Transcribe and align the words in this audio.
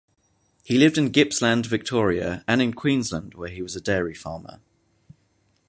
He 0.63 0.79
lived 0.79 0.97
in 0.97 1.11
Gippsland, 1.13 1.67
Victoria 1.67 2.43
and 2.47 2.59
in 2.59 2.73
Queensland 2.73 3.35
where 3.35 3.49
he 3.51 3.61
was 3.61 3.75
a 3.75 3.79
dairy 3.79 4.15
farmer. 4.15 4.59